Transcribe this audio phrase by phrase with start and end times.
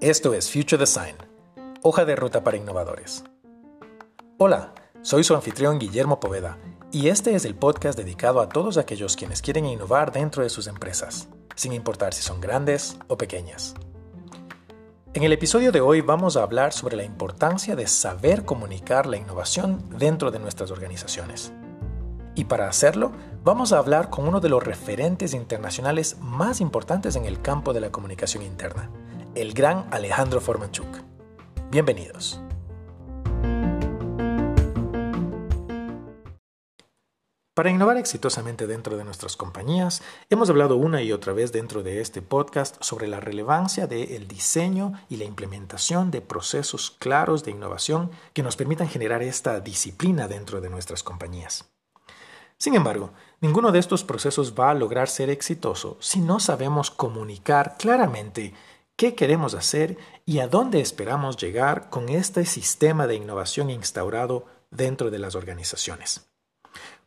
[0.00, 1.14] Esto es Future Design,
[1.80, 3.22] hoja de ruta para innovadores.
[4.38, 6.58] Hola, soy su anfitrión Guillermo Poveda
[6.90, 10.66] y este es el podcast dedicado a todos aquellos quienes quieren innovar dentro de sus
[10.66, 13.76] empresas, sin importar si son grandes o pequeñas.
[15.14, 19.18] En el episodio de hoy vamos a hablar sobre la importancia de saber comunicar la
[19.18, 21.52] innovación dentro de nuestras organizaciones.
[22.34, 23.12] Y para hacerlo,
[23.44, 27.80] vamos a hablar con uno de los referentes internacionales más importantes en el campo de
[27.80, 28.90] la comunicación interna,
[29.34, 30.88] el gran Alejandro Formanchuk.
[31.70, 32.40] Bienvenidos.
[37.54, 42.00] Para innovar exitosamente dentro de nuestras compañías, hemos hablado una y otra vez dentro de
[42.00, 48.10] este podcast sobre la relevancia del diseño y la implementación de procesos claros de innovación
[48.32, 51.70] que nos permitan generar esta disciplina dentro de nuestras compañías.
[52.62, 57.74] Sin embargo, ninguno de estos procesos va a lograr ser exitoso si no sabemos comunicar
[57.76, 58.54] claramente
[58.94, 65.10] qué queremos hacer y a dónde esperamos llegar con este sistema de innovación instaurado dentro
[65.10, 66.30] de las organizaciones.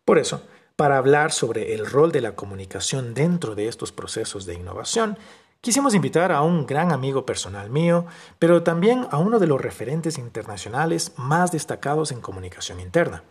[0.03, 0.41] Por eso,
[0.75, 5.17] para hablar sobre el rol de la comunicación dentro de estos procesos de innovación,
[5.61, 8.07] quisimos invitar a un gran amigo personal mío,
[8.39, 13.23] pero también a uno de los referentes internacionales más destacados en comunicación interna.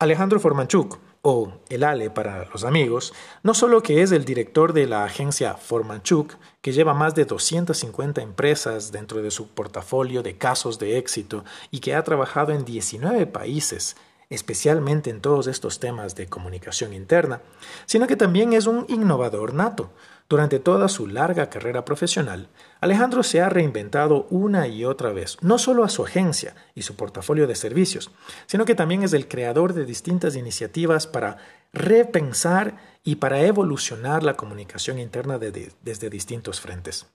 [0.00, 3.14] Alejandro Formanchuk, o el Ale para los amigos,
[3.44, 8.20] no solo que es el director de la agencia Formanchuk, que lleva más de 250
[8.20, 13.26] empresas dentro de su portafolio de casos de éxito y que ha trabajado en 19
[13.28, 13.96] países,
[14.30, 17.40] especialmente en todos estos temas de comunicación interna,
[17.86, 19.92] sino que también es un innovador nato,
[20.28, 22.48] durante toda su larga carrera profesional,
[22.80, 26.96] Alejandro se ha reinventado una y otra vez, no solo a su agencia y su
[26.96, 28.10] portafolio de servicios,
[28.46, 31.36] sino que también es el creador de distintas iniciativas para
[31.72, 37.06] repensar y para evolucionar la comunicación interna desde distintos frentes.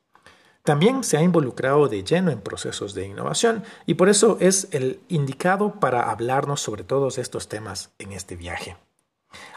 [0.64, 5.00] También se ha involucrado de lleno en procesos de innovación y por eso es el
[5.08, 8.78] indicado para hablarnos sobre todos estos temas en este viaje.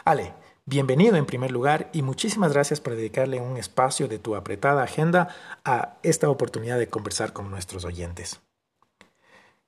[0.05, 0.33] Ale,
[0.65, 5.27] Bienvenido en primer lugar y muchísimas gracias por dedicarle un espacio de tu apretada agenda
[5.65, 8.39] a esta oportunidad de conversar con nuestros oyentes.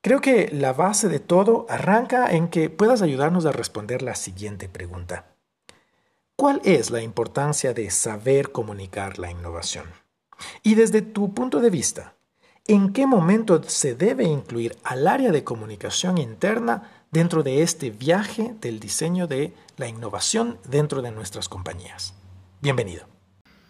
[0.00, 4.70] Creo que la base de todo arranca en que puedas ayudarnos a responder la siguiente
[4.70, 5.26] pregunta.
[6.34, 9.84] ¿Cuál es la importancia de saber comunicar la innovación?
[10.62, 12.14] Y desde tu punto de vista,
[12.66, 18.54] ¿en qué momento se debe incluir al área de comunicación interna dentro de este viaje
[18.60, 22.14] del diseño de la innovación dentro de nuestras compañías?
[22.60, 23.06] Bienvenido.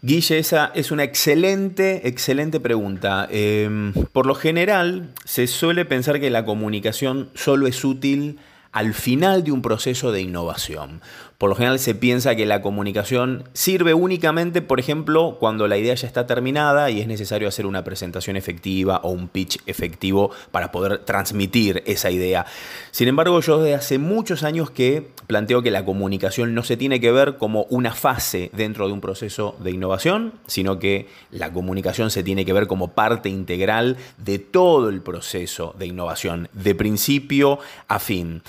[0.01, 3.27] Guille, esa es una excelente, excelente pregunta.
[3.31, 8.39] Em, por lo general, se suele pensar que la comunicación solo es útil
[8.71, 11.01] al final de un proceso de innovación.
[11.37, 15.93] Por lo general se piensa que la comunicación sirve únicamente, por ejemplo, cuando la idea
[15.93, 20.71] ya está terminada y es necesario hacer una presentación efectiva o un pitch efectivo para
[20.71, 22.47] poder transmitir esa idea.
[22.89, 26.99] Sin embargo, yo desde hace muchos años que planteo que la comunicación no se tiene
[26.99, 32.09] que ver como una fase dentro de un proceso de innovación, sino que la comunicación
[32.09, 37.59] se tiene que ver como parte integral de todo el proceso de innovación, de principio
[37.87, 38.41] a fin.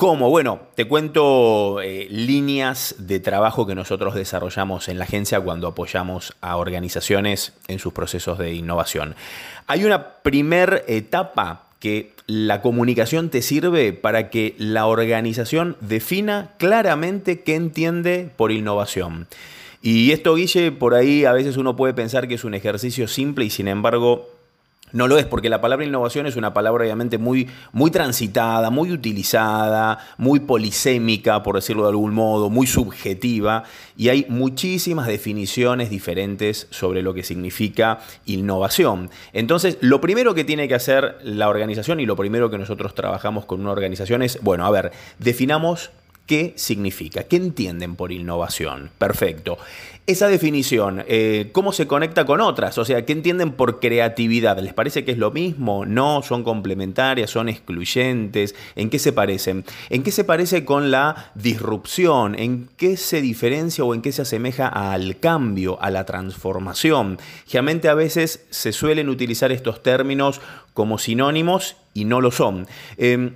[0.00, 0.30] ¿Cómo?
[0.30, 6.32] Bueno, te cuento eh, líneas de trabajo que nosotros desarrollamos en la agencia cuando apoyamos
[6.40, 9.14] a organizaciones en sus procesos de innovación.
[9.66, 17.42] Hay una primera etapa que la comunicación te sirve para que la organización defina claramente
[17.42, 19.26] qué entiende por innovación.
[19.82, 23.44] Y esto, Guille, por ahí a veces uno puede pensar que es un ejercicio simple
[23.44, 24.39] y sin embargo
[24.92, 28.92] no lo es, porque la palabra innovación es una palabra obviamente muy, muy transitada, muy
[28.92, 33.64] utilizada, muy polisémica, por decirlo de algún modo, muy subjetiva,
[33.96, 39.10] y hay muchísimas definiciones diferentes sobre lo que significa innovación.
[39.32, 43.44] Entonces, lo primero que tiene que hacer la organización y lo primero que nosotros trabajamos
[43.44, 45.90] con una organización es, bueno, a ver, definamos
[46.30, 47.24] ¿Qué significa?
[47.24, 48.92] ¿Qué entienden por innovación?
[48.98, 49.58] Perfecto.
[50.06, 52.78] Esa definición, eh, ¿cómo se conecta con otras?
[52.78, 54.56] O sea, ¿qué entienden por creatividad?
[54.60, 55.84] ¿Les parece que es lo mismo?
[55.86, 56.22] ¿No?
[56.22, 57.30] ¿Son complementarias?
[57.30, 58.54] ¿Son excluyentes?
[58.76, 59.64] ¿En qué se parecen?
[59.88, 62.38] ¿En qué se parece con la disrupción?
[62.38, 67.18] ¿En qué se diferencia o en qué se asemeja al cambio, a la transformación?
[67.44, 70.40] Generalmente a veces se suelen utilizar estos términos
[70.74, 72.68] como sinónimos y no lo son.
[72.98, 73.32] Em,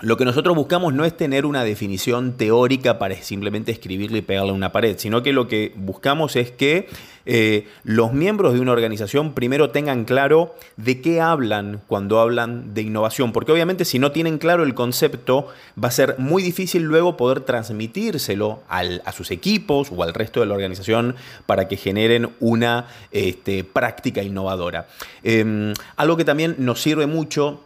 [0.00, 4.50] lo que nosotros buscamos no es tener una definición teórica para simplemente escribirle y pegarle
[4.50, 6.88] a una pared, sino que lo que buscamos es que
[7.26, 12.82] eh, los miembros de una organización primero tengan claro de qué hablan cuando hablan de
[12.82, 15.48] innovación, porque obviamente si no tienen claro el concepto
[15.82, 20.46] va a ser muy difícil luego poder transmitírselo a sus equipos o al resto de
[20.46, 21.16] la organización
[21.46, 24.86] para que generen una este, práctica innovadora.
[25.24, 27.64] Em, algo que también nos sirve mucho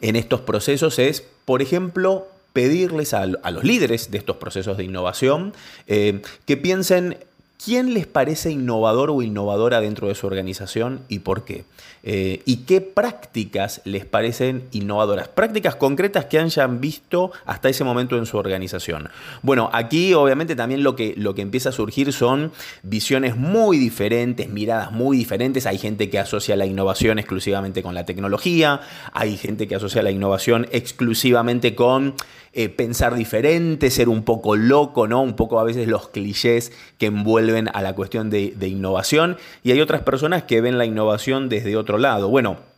[0.00, 5.52] en estos procesos es, por ejemplo, pedirles a, los líderes de estos procesos de innovación
[5.86, 7.18] eh, que piensen
[7.62, 11.64] ¿Quién les parece innovador o innovadora dentro de su organización y por qué?
[12.02, 15.28] Eh, ¿Y qué prácticas les parecen innovadoras?
[15.28, 19.08] Prácticas concretas que hayan visto hasta ese momento en su organización.
[19.42, 22.52] Bueno, aquí obviamente también lo que, lo que empieza a surgir son
[22.82, 25.64] visiones muy diferentes, miradas muy diferentes.
[25.66, 28.80] Hay gente que asocia la innovación exclusivamente con la tecnología,
[29.12, 32.14] hay gente que asocia la innovación exclusivamente con
[32.54, 35.22] eh, pensar diferente, ser un poco loco, ¿no?
[35.22, 39.36] Un poco a veces los clichés que envuelven a la cuestión de, de innovación.
[39.62, 42.28] Y hay otras personas que ven la innovación desde otro lado.
[42.28, 42.73] Bueno,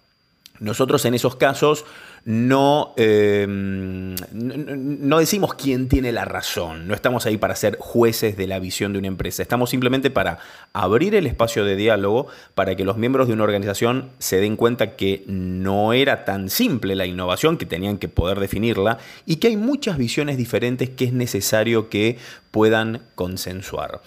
[0.60, 1.84] nosotros en esos casos
[2.28, 8.48] Em, no, no, decimos quién tiene la razón, no estamos ahí para ser jueces de
[8.48, 10.40] la visión de una empresa, estamos simplemente para
[10.72, 12.26] abrir el espacio de diálogo
[12.56, 16.96] para que los miembros de una organización se den cuenta que no era tan simple
[16.96, 21.12] la innovación, que tenían que poder definirla y que hay muchas visiones diferentes que es
[21.12, 22.18] necesario que
[22.50, 24.00] puedan consensuar.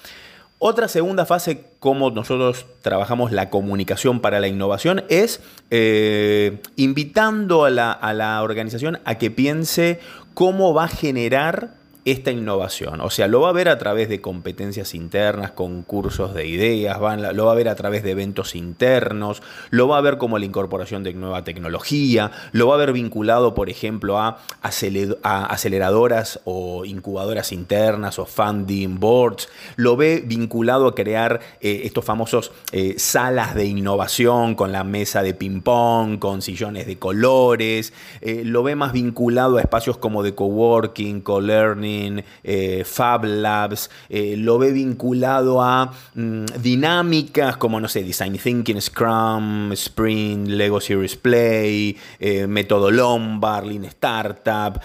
[0.61, 5.41] Otra segunda fase, como nosotros trabajamos la comunicación para la innovación, es
[5.71, 10.01] eh, invitando a la, a la organización a que piense
[10.33, 11.78] cómo va a generar
[12.11, 13.01] esta innovación.
[13.01, 16.97] O sea, lo va a ver a través de competencias internas, concursos de ideas,
[17.33, 20.45] lo va a ver a través de eventos internos, lo va a ver como la
[20.45, 27.51] incorporación de nueva tecnología, lo va a ver vinculado, por ejemplo, a, aceleradoras o incubadoras
[27.51, 33.65] internas o funding boards, lo ve vinculado a crear eh, estos famosos eh, salas de
[33.65, 39.57] innovación con la mesa de ping-pong, con sillones de colores, eh, lo ve más vinculado
[39.57, 41.98] a espacios como de coworking, co-learning,
[42.43, 48.81] eh, Fab Labs, eh, lo ve vinculado a mm, dinámicas como, no sé, Design Thinking,
[48.81, 54.79] Scrum, Sprint, Lego Series Play, eh, Método Lombard, Lean Startup,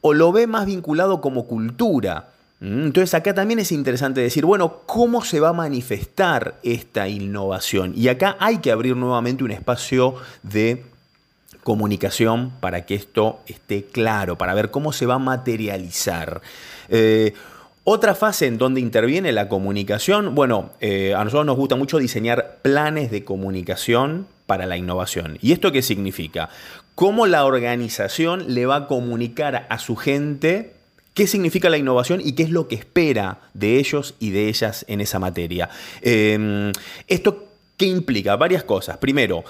[0.00, 2.30] o lo ve más vinculado como cultura.
[2.60, 7.92] Mm, entonces acá también es interesante decir, bueno, ¿cómo se va a manifestar esta innovación?
[7.96, 10.84] Y acá hay que abrir nuevamente un espacio de
[11.68, 16.40] comunicación para que esto esté claro, para ver cómo se va a materializar.
[16.88, 17.34] Eh,
[17.84, 22.60] otra fase en donde interviene la comunicación, bueno, eh, a nosotros nos gusta mucho diseñar
[22.62, 25.36] planes de comunicación para la innovación.
[25.42, 26.48] ¿Y esto qué significa?
[26.94, 30.72] ¿Cómo la organización le va a comunicar a su gente
[31.12, 34.86] qué significa la innovación y qué es lo que espera de ellos y de ellas
[34.88, 35.68] en esa materia?
[36.00, 36.72] Eh,
[37.08, 37.44] ¿Esto
[37.76, 38.36] qué implica?
[38.36, 38.96] Varias cosas.
[38.96, 39.44] Primero,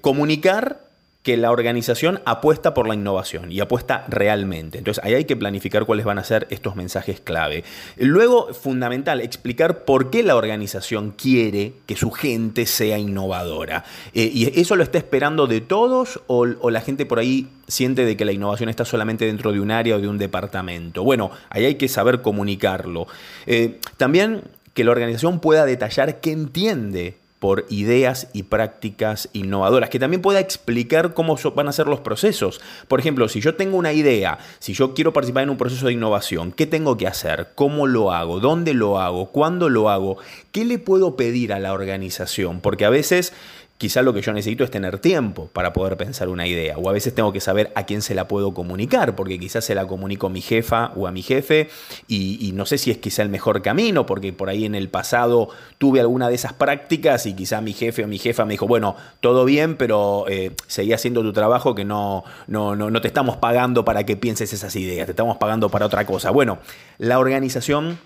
[0.00, 0.88] comunicar
[1.22, 4.78] que la organización apuesta por la innovación y apuesta realmente.
[4.78, 7.62] Entonces ahí hay que planificar cuáles van a ser estos mensajes clave.
[7.98, 13.84] Luego, fundamental, explicar por qué la organización quiere que su gente sea innovadora.
[14.14, 18.16] Eh, ¿Y eso lo está esperando de todos o, la gente por ahí siente de
[18.16, 21.04] que la innovación está solamente dentro de un área o de un departamento?
[21.04, 23.06] Bueno, ahí hay que saber comunicarlo.
[23.46, 29.98] Eh, también que la organización pueda detallar qué entiende por ideas y prácticas innovadoras, que
[29.98, 32.60] también pueda explicar cómo van a ser los procesos.
[32.86, 35.94] Por ejemplo, si yo tengo una idea, si yo quiero participar en un proceso de
[35.94, 37.48] innovación, ¿qué tengo que hacer?
[37.54, 38.40] ¿Cómo lo hago?
[38.40, 39.30] ¿Dónde lo hago?
[39.32, 40.18] ¿Cuándo lo hago?
[40.52, 42.60] ¿Qué le puedo pedir a la organización?
[42.60, 43.32] Porque a veces
[43.80, 46.76] Quizá lo que yo necesito es tener tiempo para poder pensar una idea.
[46.76, 49.74] O a veces tengo que saber a quién se la puedo comunicar, porque quizás se
[49.74, 51.70] la comunico a mi jefa o a mi jefe
[52.06, 55.48] y, no sé si es quizá el mejor camino, porque por ahí en el pasado
[55.78, 58.96] tuve alguna de esas prácticas y quizá mi jefe o mi jefa me dijo, bueno,
[59.20, 63.38] todo bien, pero eh, seguí haciendo tu trabajo que no, no, no, no te estamos
[63.38, 66.30] pagando para que pienses esas ideas, te estamos pagando para otra cosa.
[66.30, 66.58] Bueno,
[66.98, 67.98] la organización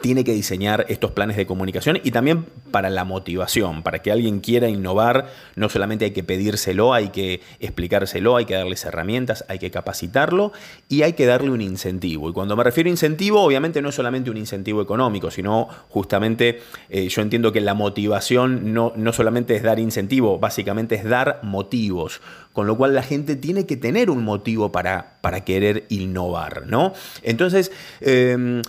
[0.00, 4.40] tiene que diseñar estos planes de comunicación y también para la motivación, para que alguien
[4.40, 9.58] quiera innovar, no solamente hay que pedírselo, hay que explicárselo, hay que darles herramientas, hay
[9.58, 10.52] que capacitarlo
[10.88, 12.30] y hay que darle un incentivo.
[12.30, 16.60] Y cuando me refiero a incentivo, obviamente no es solamente un incentivo económico, sino justamente
[16.88, 21.40] eh, yo entiendo que la motivación no, no solamente es dar incentivo, básicamente es dar
[21.42, 22.20] motivos,
[22.52, 26.92] con lo cual la gente tiene que tener un motivo para, para querer innovar, ¿no?
[27.22, 28.62] Entonces, em,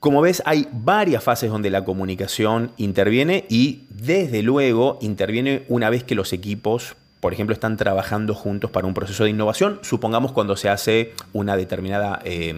[0.00, 6.04] como ves, hay varias fases donde la comunicación interviene y desde luego interviene una vez
[6.04, 10.56] que los equipos por ejemplo, están trabajando juntos para un proceso de innovación, supongamos cuando
[10.56, 12.54] se hace una determinada eh,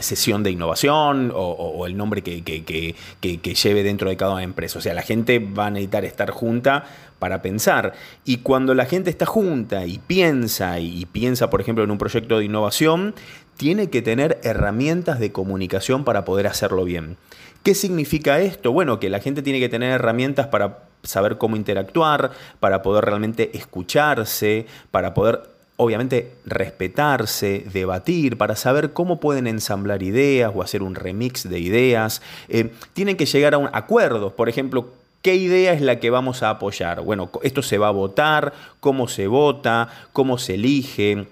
[0.00, 4.78] sesión de innovación o, el nombre que, que, lleve dentro de cada empresa.
[4.78, 6.84] O sea, la gente va a necesitar estar junta
[7.18, 7.92] para pensar.
[8.24, 12.38] Y cuando la gente está junta y piensa, y piensa, por ejemplo, en un proyecto
[12.38, 13.14] de innovación,
[13.60, 17.18] tiene que tener herramientas de comunicación para poder hacerlo bien.
[17.62, 18.72] ¿Qué significa esto?
[18.72, 23.50] Bueno, que la gente tiene que tener herramientas para saber cómo interactuar, para poder realmente
[23.52, 25.42] escucharse, para poder
[25.76, 32.22] obviamente respetarse, debatir, para saber cómo pueden ensamblar ideas o hacer un remix de ideas.
[32.48, 34.88] Eh, tienen que llegar a un acuerdo, por ejemplo,
[35.20, 37.02] ¿Qué idea es la que vamos a apoyar?
[37.02, 41.26] Bueno, esto se va a votar, cómo se vota, cómo se elige,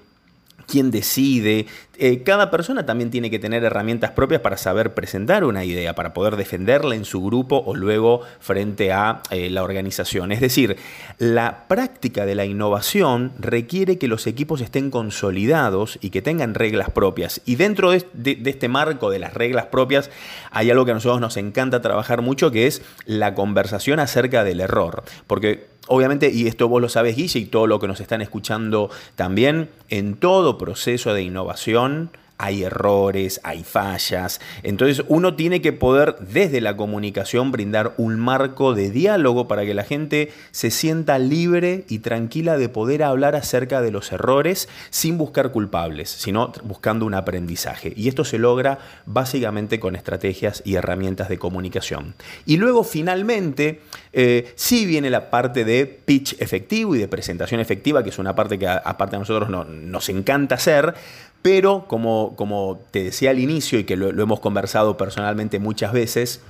[0.68, 1.66] quién decide.
[1.96, 6.14] Eh, cada persona también tiene que tener herramientas propias para saber presentar una idea, para
[6.14, 10.30] poder defenderla en su grupo o luego frente a eh, la organización.
[10.30, 10.76] Es decir,
[11.18, 16.90] la práctica de la innovación requiere que los equipos estén consolidados y que tengan reglas
[16.90, 17.40] propias.
[17.46, 20.10] Y dentro de, de este marco de las reglas propias
[20.50, 24.60] hay algo que a nosotros nos encanta trabajar mucho, que es la conversación acerca del
[24.60, 25.02] error.
[25.26, 28.90] Porque Obviamente, y esto vos lo sabes, Guille, y todo lo que nos están escuchando
[29.16, 34.40] también, en todo proceso de innovación hay errores, hay fallas.
[34.62, 39.75] Entonces uno tiene que poder desde la comunicación brindar un marco de diálogo para que
[39.75, 45.18] la gente se sienta libre y tranquila de poder hablar acerca de los errores sin
[45.18, 47.92] buscar culpables, sino buscando un aprendizaje.
[47.97, 52.14] Y esto se logra básicamente con estrategias y herramientas de comunicación.
[52.47, 53.80] Y luego finalmente,
[54.12, 58.35] eh, sí viene la parte de pitch efectivo y de presentación efectiva, que es una
[58.35, 60.95] parte que aparte a nosotros nos encanta hacer,
[61.42, 66.40] pero como, como te decía al inicio y que lo, hemos conversado personalmente muchas veces,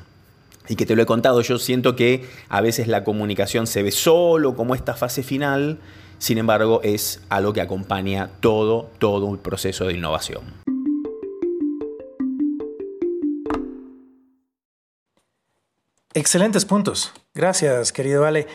[0.69, 3.91] y que te lo he contado, yo siento que a veces la comunicación se ve
[3.91, 5.79] solo como esta fase final,
[6.19, 10.43] sin embargo es algo que acompaña todo, todo el proceso de innovación.
[16.15, 17.13] Excelentes puntos.
[17.35, 18.49] Gracias, querido Ale.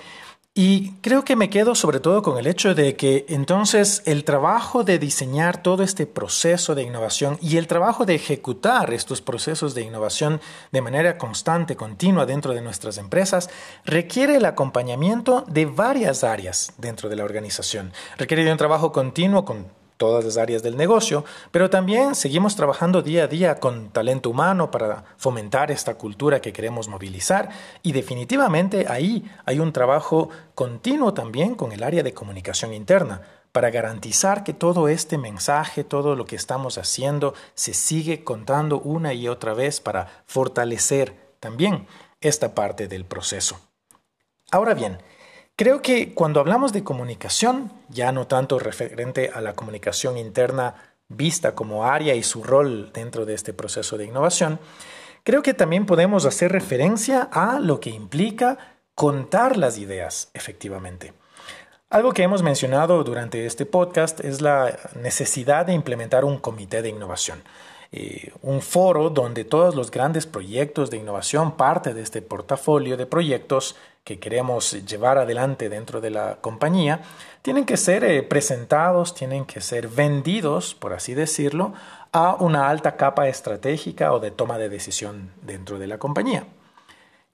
[0.56, 4.84] Y creo que me quedo sobre todo con el hecho de que entonces el trabajo
[4.84, 9.82] de diseñar todo este proceso de innovación y el trabajo de ejecutar estos procesos de
[9.82, 10.42] innovación
[10.72, 13.50] de manera constante, continua dentro de nuestras empresas,
[13.84, 17.92] requiere el acompañamiento de varias áreas dentro de la organización.
[18.20, 19.66] Requiere de un trabajo continuo con
[20.04, 24.70] todas las áreas del negocio, pero también seguimos trabajando día a día con talento humano
[24.70, 27.48] para fomentar esta cultura que queremos movilizar
[27.84, 33.22] y definitivamente ahí hay un trabajo continuo también con el área de comunicación interna
[33.54, 39.14] para garantizar que todo este mensaje, todo lo que estamos haciendo, se sigue contando una
[39.14, 41.88] y otra vez para fortalecer también
[42.20, 43.58] esta parte del proceso.
[44.52, 44.98] Ahora bien,
[45.56, 50.74] Creo que cuando hablamos de comunicación, ya no tanto referente a la comunicación interna
[51.10, 54.60] vista como área y su rol dentro de este proceso de innovación,
[55.24, 58.58] creo que también podemos hacer referencia a lo que implica
[58.96, 61.14] contar las ideas efectivamente.
[61.92, 66.90] Algo que hemos mencionado durante este podcast es la necesidad de implementar un comité de
[66.90, 67.44] innovación.
[67.92, 73.06] Eh, un foro donde todos los grandes proyectos de innovación, parte de este portafolio de
[73.06, 77.02] proyectos que queremos llevar adelante dentro de la compañía,
[77.42, 81.74] tienen que ser eh, presentados, tienen que ser vendidos, por así decirlo,
[82.12, 86.46] a una alta capa estratégica o de toma de decisión dentro de la compañía.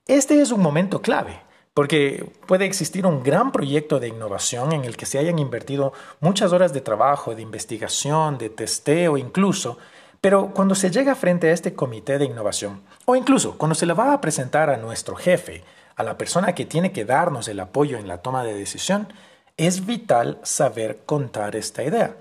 [0.05, 1.41] Este es un momento clave,
[1.73, 6.51] porque puede existir un gran proyecto de innovación en el que se hayan invertido muchas
[6.53, 9.77] horas de trabajo, de investigación, de testeo incluso,
[10.21, 13.93] pero cuando se llega frente a este comité de innovación, o incluso cuando se le
[13.93, 15.63] va a presentar a nuestro jefe,
[15.99, 19.11] a la persona que tiene que darnos el apoyo en la toma de decisión,
[19.57, 22.15] es vital saber contar esta idea.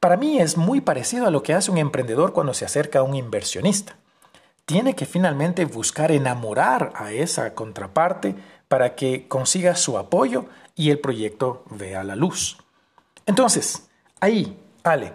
[0.00, 3.02] Para mí es muy parecido a lo que hace un emprendedor cuando se acerca a
[3.02, 3.96] un inversionista.
[4.64, 8.34] Tiene que finalmente buscar enamorar a esa contraparte
[8.66, 12.56] para que consiga su apoyo y el proyecto vea la luz.
[13.26, 13.90] Entonces,
[14.20, 15.12] ahí, Ale,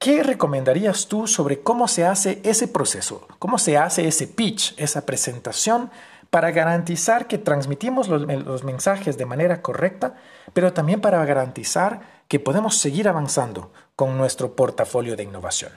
[0.00, 3.26] ¿Qué recomendarías tú sobre cómo se hace ese proceso?
[3.40, 5.90] ¿Cómo se hace ese pitch, esa presentación,
[6.30, 10.14] para garantizar que transmitimos los, mensajes de manera correcta,
[10.52, 15.72] pero también para garantizar que podemos seguir avanzando con nuestro portafolio de innovación?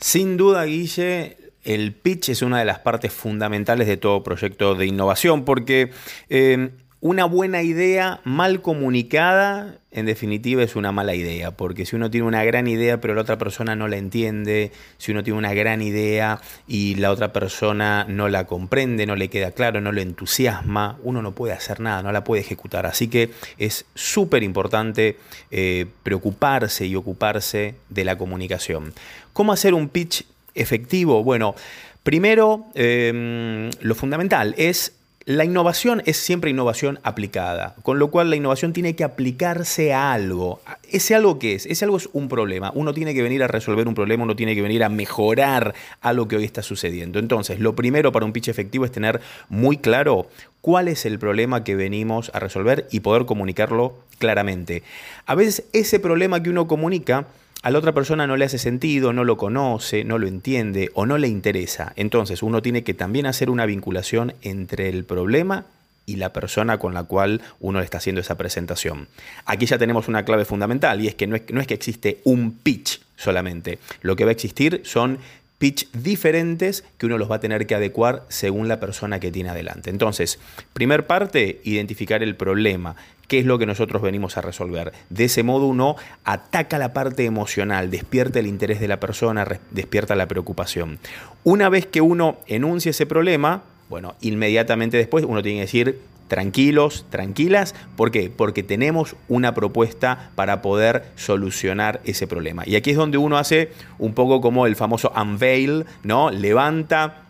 [0.00, 4.86] Sin duda, Guille, el pitch es una de las partes fundamentales de todo proyecto de
[4.86, 5.92] innovación, porque
[6.28, 12.10] eh, una buena idea mal comunicada, en definitiva, es una mala idea, porque si uno
[12.10, 15.52] tiene una gran idea pero la otra persona no la entiende, si uno tiene una
[15.52, 20.02] gran idea y la otra persona no la comprende, no le queda claro, no le
[20.02, 22.86] entusiasma, uno no puede hacer nada, no la puede ejecutar.
[22.86, 25.18] Así que es súper importante
[25.50, 28.94] eh, preocuparse y ocuparse de la comunicación.
[29.32, 30.24] ¿Cómo hacer un pitch
[30.54, 31.22] efectivo?
[31.22, 31.54] Bueno,
[32.02, 34.95] primero, em, lo fundamental es
[35.26, 40.12] la innovación es siempre innovación aplicada, con lo cual la innovación tiene que aplicarse a
[40.12, 40.60] algo.
[40.88, 41.66] ¿Ese algo qué es?
[41.66, 42.70] Ese algo es un problema.
[42.76, 46.28] Uno tiene que venir a resolver un problema, uno tiene que venir a mejorar algo
[46.28, 47.18] que hoy está sucediendo.
[47.18, 50.28] Entonces, lo primero para un pitch efectivo es tener muy claro
[50.60, 54.84] cuál es el problema que venimos a resolver y poder comunicarlo claramente.
[55.26, 57.26] A veces ese problema que uno comunica
[57.66, 61.04] a la otra persona no le hace sentido, no lo conoce, no lo entiende o
[61.04, 61.94] no le interesa.
[61.96, 65.66] Entonces uno tiene que también hacer una vinculación entre el problema
[66.06, 69.08] y la persona con la cual uno le está haciendo esa presentación.
[69.46, 73.00] Aquí ya tenemos una clave fundamental y es que no es, que existe un pitch
[73.16, 73.80] solamente.
[74.00, 75.18] Lo que va a existir son
[75.58, 79.50] pitch diferentes que uno los va a tener que adecuar según la persona que tiene
[79.50, 79.90] adelante.
[79.90, 80.38] Entonces,
[80.72, 82.96] primer parte, identificar el problema,
[83.28, 84.92] qué es lo que nosotros venimos a resolver.
[85.10, 90.14] De ese modo uno ataca la parte emocional, despierta el interés de la persona, despierta
[90.14, 90.98] la preocupación.
[91.44, 97.06] Una vez que uno enuncia ese problema, bueno, inmediatamente después uno tiene que decir tranquilos,
[97.10, 97.74] tranquilas.
[97.96, 98.30] ¿Por qué?
[98.34, 102.62] Porque tenemos una propuesta para poder solucionar ese problema.
[102.66, 106.30] Y aquí es donde uno hace un poco como el famoso unveil, ¿no?
[106.30, 107.22] Levanta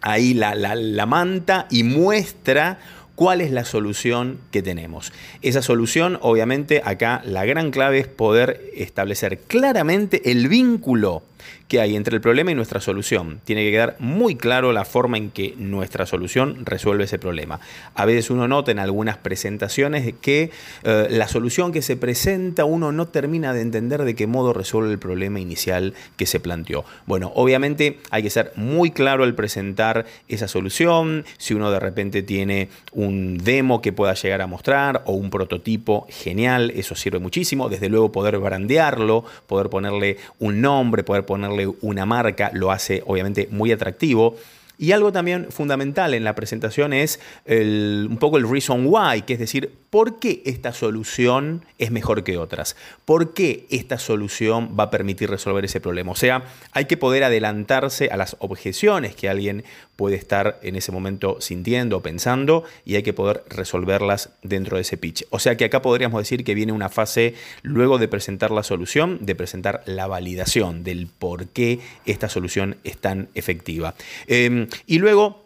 [0.00, 2.78] ahí la, la manta y muestra
[3.14, 5.12] cuál es la solución que tenemos.
[5.42, 11.22] Esa solución, obviamente, acá la gran clave es poder establecer claramente el vínculo
[11.68, 13.40] que hay entre el problema y nuestra solución.
[13.44, 17.60] Tiene que quedar muy claro la forma en que nuestra solución resuelve ese problema.
[17.94, 20.50] A veces uno nota en algunas presentaciones que
[20.84, 24.92] eh, la solución que se presenta uno no termina de entender de qué modo resuelve
[24.92, 26.84] el problema inicial que se planteó.
[27.06, 31.24] Bueno, obviamente hay que ser muy claro al presentar esa solución.
[31.38, 36.06] Si uno de repente tiene un demo que pueda llegar a mostrar o un prototipo
[36.08, 37.68] genial, eso sirve muchísimo.
[37.68, 43.48] Desde luego poder brandearlo, poder ponerle un nombre, poder ponerle una marca lo hace obviamente
[43.50, 44.36] muy atractivo.
[44.76, 49.38] Y algo también fundamental en la presentación es un poco el reason why, que es
[49.38, 52.76] decir, ¿por qué esta solución es mejor que otras?
[53.04, 56.12] ¿Por qué esta solución va a permitir resolver ese problema?
[56.12, 59.64] O sea, hay que poder adelantarse a las objeciones que alguien
[59.96, 64.80] puede estar en ese momento sintiendo o pensando y hay que poder resolverlas dentro de
[64.80, 65.26] ese pitch.
[65.28, 69.18] O sea que acá podríamos decir que viene una fase luego de presentar la solución,
[69.20, 73.94] de presentar la validación del por qué esta solución es tan efectiva.
[74.26, 75.41] Em, y luego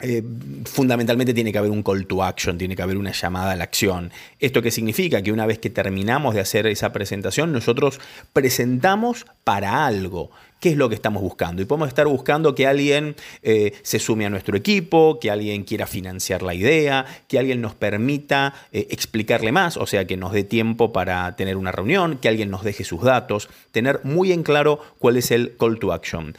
[0.00, 0.22] eh,
[0.64, 3.64] fundamentalmente tiene que haber un call to action, tiene que haber una llamada a la
[3.64, 4.10] acción.
[4.40, 5.22] ¿Esto qué significa?
[5.22, 8.00] Que una vez que terminamos de hacer esa presentación, nosotros
[8.32, 10.30] presentamos para algo.
[10.58, 11.60] ¿Qué es lo que estamos buscando?
[11.60, 15.86] Y podemos estar buscando que alguien eh, se sume a nuestro equipo, que alguien quiera
[15.86, 20.42] financiar la idea, que alguien nos permita eh, explicarle más, o sea, que nos dé
[20.42, 24.80] tiempo para tener una reunión, que alguien nos deje sus datos, tener muy en claro
[24.98, 26.34] cuál es el call to action.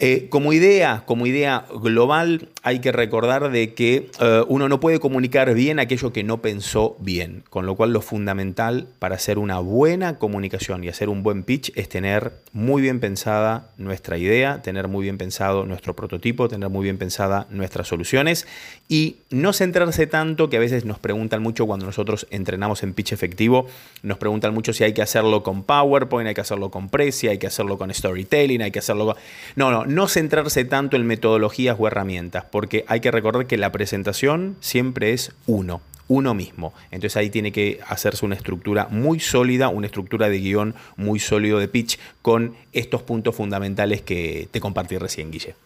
[0.00, 5.00] Eh, como idea, como idea global, hay que recordar de que eh, uno no puede
[5.00, 9.58] comunicar bien aquello que no pensó bien, con lo cual lo fundamental para hacer una
[9.58, 14.86] buena comunicación y hacer un buen pitch es tener muy bien pensada nuestra idea, tener
[14.86, 18.46] muy bien pensado nuestro prototipo, tener muy bien pensada nuestras soluciones
[18.88, 23.10] y no centrarse tanto que a veces nos preguntan mucho cuando nosotros entrenamos en pitch
[23.10, 23.66] efectivo,
[24.04, 27.38] nos preguntan mucho si hay que hacerlo con PowerPoint, hay que hacerlo con Prezi, hay
[27.38, 29.16] que hacerlo con storytelling, hay que hacerlo con...
[29.56, 33.72] No, no, no centrarse tanto en metodologías o herramientas, porque hay que recordar que la
[33.72, 36.74] presentación siempre es uno, uno mismo.
[36.90, 41.58] Entonces ahí tiene que hacerse una estructura muy sólida, una estructura de guion muy sólido
[41.58, 45.56] de pitch con estos puntos fundamentales que te compartí recién, Guille.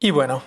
[0.00, 0.42] Y bueno,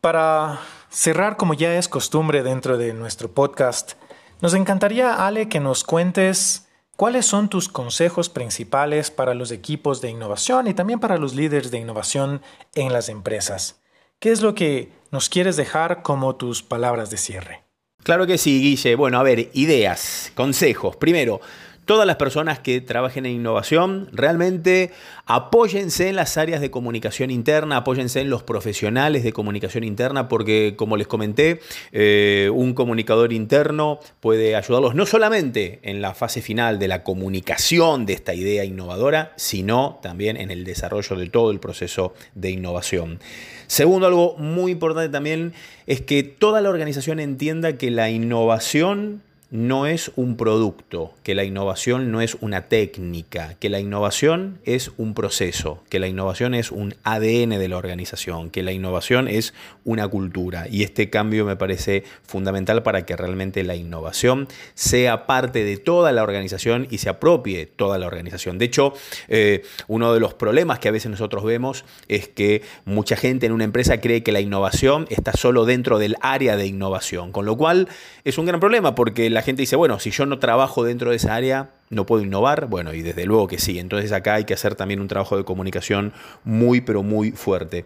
[0.00, 3.92] para cerrar como ya es costumbre dentro de nuestro podcast,
[4.40, 6.65] nos encantaría, Ale, que nos cuentes
[6.96, 11.70] ¿Cuáles son tus consejos principales para los equipos de innovación y también para los líderes
[11.70, 12.40] de innovación
[12.74, 13.82] en las empresas?
[14.18, 17.64] ¿Qué es lo que nos quieres dejar como tus palabras de cierre?
[18.02, 18.94] Claro que sí, Guille.
[18.94, 20.96] Bueno, a ver, ideas, consejos.
[20.96, 21.42] Primero,
[21.86, 24.90] todas las personas que trabajen en innovación, realmente
[25.24, 30.74] apóyense en las áreas de comunicación interna, apóyense en los profesionales de comunicación interna, porque
[30.76, 31.60] como les comenté,
[31.92, 38.04] eh, un comunicador interno puede ayudarlos no solamente en la fase final de la comunicación
[38.04, 43.20] de esta idea innovadora, sino también en el desarrollo de todo el proceso de innovación.
[43.68, 45.52] Segundo, algo muy importante también
[45.86, 51.44] es que toda la organización entienda que la innovación no es un producto, que la
[51.44, 56.72] innovación no es una técnica, que la innovación es un proceso, que la innovación es
[56.72, 59.54] un ADN de la organización, que la innovación es
[59.84, 60.66] una cultura.
[60.68, 66.10] Y este cambio me parece fundamental para que realmente la innovación sea parte de toda
[66.10, 68.58] la organización y se apropie toda la organización.
[68.58, 68.94] De hecho,
[69.28, 73.52] eh, uno de los problemas que a veces nosotros vemos es que mucha gente en
[73.52, 77.56] una empresa cree que la innovación está solo dentro del área de innovación, con lo
[77.56, 77.88] cual
[78.24, 81.16] es un gran problema porque la gente dice, bueno, si yo no trabajo dentro de
[81.16, 82.68] esa área, no puedo innovar.
[82.68, 83.78] Bueno, y desde luego que sí.
[83.78, 87.84] Entonces acá hay que hacer también un trabajo de comunicación muy, pero muy fuerte.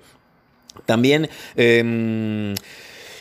[0.87, 1.29] También...
[1.57, 2.55] Em,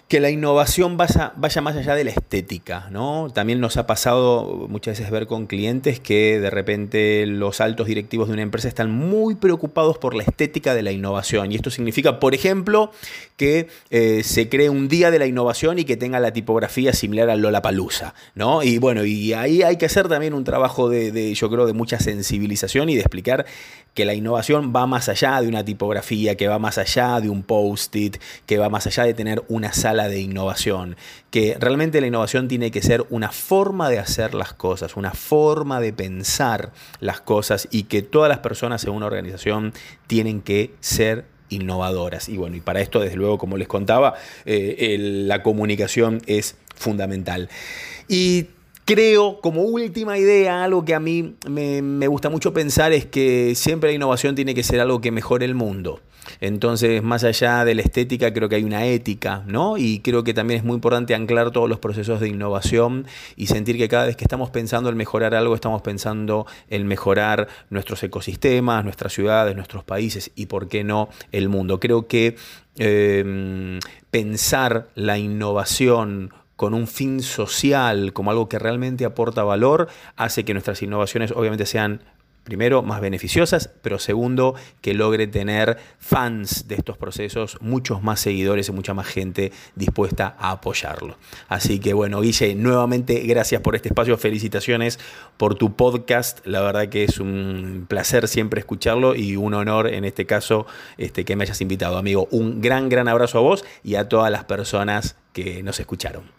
[0.10, 3.30] que la innovación vaya, más allá de la estética, ¿no?
[3.32, 8.28] También nos ha pasado muchas veces ver con clientes que de repente los altos directivos
[8.28, 11.52] de una empresa están muy preocupados por la estética de la innovación.
[11.52, 12.92] Y esto significa, por ejemplo,
[13.38, 17.30] que eh, se cree un día de la innovación y que tenga la tipografía similar
[17.30, 18.64] al Lollapalooza, ¿no?
[18.64, 21.74] Y bueno, y ahí hay que hacer también un trabajo de, de, yo creo, de
[21.74, 23.46] mucha sensibilización y de explicar
[23.94, 27.44] que la innovación va más allá de una tipografía, que va más allá de un
[27.44, 30.96] post-it, que va más allá de tener una sala de innovación,
[31.32, 35.82] que realmente la innovación tiene que ser una forma de hacer las cosas, una forma
[35.82, 39.74] de pensar las cosas y que todas las personas en una organización
[40.08, 42.30] tienen que ser innovadoras.
[42.30, 47.50] Y bueno, y para esto, desde luego, como les contaba, eh, la comunicación es fundamental.
[48.08, 48.48] Y
[48.90, 53.92] Creo, como última idea, algo que a mí me, gusta mucho pensar es que siempre
[53.92, 56.02] la innovación tiene que ser algo que mejore el mundo.
[56.42, 59.78] Entonces, más allá de la estética, creo que hay una ética, ¿no?
[59.78, 63.78] Y creo que también es muy importante anclar todos los procesos de innovación y sentir
[63.78, 68.84] que cada vez que estamos pensando en mejorar algo, estamos pensando en mejorar nuestros ecosistemas,
[68.84, 71.80] nuestras ciudades, nuestros países y, por qué no, el mundo.
[71.80, 72.38] Creo que
[72.80, 80.44] eh, pensar la innovación con un fin social, como algo que realmente aporta valor, hace
[80.44, 82.02] que nuestras innovaciones obviamente sean
[82.44, 88.68] primero, más beneficiosas, pero segundo, que logre tener fans de estos procesos, muchos más seguidores
[88.68, 91.16] y mucha más gente dispuesta a apoyarlo.
[91.48, 95.00] Así que bueno, Guille, nuevamente gracias por este espacio, felicitaciones
[95.38, 100.04] por tu podcast, la verdad que es un placer siempre escucharlo y un honor en
[100.04, 100.68] este caso
[100.98, 102.28] este, que me hayas invitado, amigo.
[102.32, 106.39] Un gran, gran abrazo a vos y a todas las personas que nos escucharon.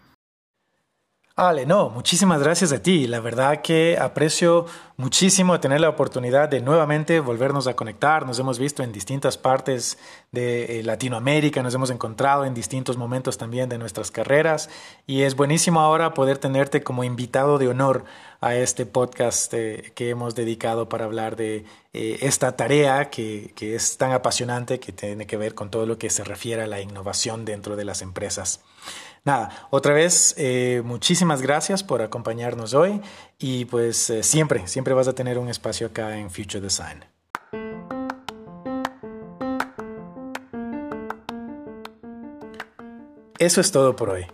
[1.43, 3.07] Ale, no, muchísimas gracias a ti.
[3.07, 4.67] La verdad que aprecio
[5.01, 8.23] muchísimo tener la oportunidad de nuevamente volvernos a conectar.
[8.23, 9.97] Nos hemos visto en distintas partes
[10.31, 14.69] de eh, Latinoamérica, nos hemos encontrado en distintos momentos también de nuestras carreras
[15.07, 18.05] y es buenísimo ahora poder tenerte como invitado de honor
[18.41, 23.73] a este podcast eh, que hemos dedicado para hablar de eh, esta tarea que, que
[23.73, 26.79] es tan apasionante que tiene que ver con todo lo que se refiere a la
[26.79, 28.61] innovación dentro de las empresas.
[29.23, 30.35] Nada, otra vez,
[30.83, 33.01] muchísimas gracias por acompañarnos hoy
[33.41, 37.03] y pues eh, siempre, siempre vas a tener un espacio acá en Future Design.
[43.39, 44.27] Eso es todo por hoy.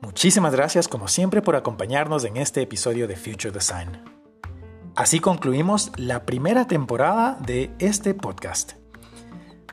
[0.00, 4.02] Muchísimas gracias como siempre por acompañarnos en este episodio de Future Design.
[4.96, 8.79] Así concluimos la primera temporada de este podcast.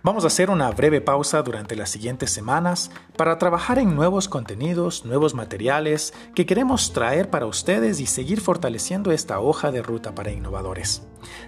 [0.03, 5.05] Vamos a hacer una breve pausa durante las siguientes semanas para trabajar en nuevos contenidos,
[5.05, 10.31] nuevos materiales que queremos traer para ustedes y seguir fortaleciendo esta hoja de ruta para
[10.31, 11.01] innovadores.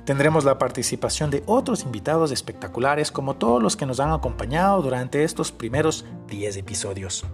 [0.04, 5.24] Tendremos la participación de otros invitados espectaculares como todos los que nos han acompañado durante
[5.24, 7.26] estos primeros 10 episodios.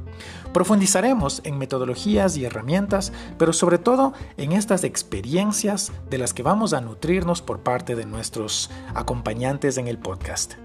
[0.54, 6.74] Profundizaremos en metodologías y herramientas, pero sobre todo en estas experiencias de las que vamos
[6.74, 10.56] a nutrirnos por parte de nuestros acompañantes en el podcast.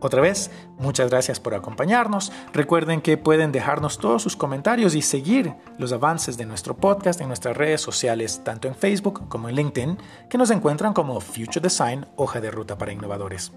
[0.00, 2.32] Otra vez, muchas gracias por acompañarnos.
[2.52, 7.28] Recuerden que pueden dejarnos todos sus comentarios y seguir los avances de nuestro podcast en
[7.28, 12.06] nuestras redes sociales, tanto en Facebook como en LinkedIn, que nos encuentran como Future Design,
[12.16, 13.52] hoja de ruta para innovadores.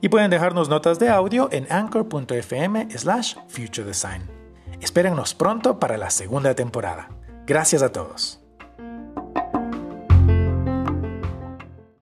[0.00, 4.22] Y pueden dejarnos notas de audio en anchor.fm slash Future Design.
[4.80, 7.08] Espérennos pronto para la segunda temporada.
[7.46, 8.45] Gracias a todos.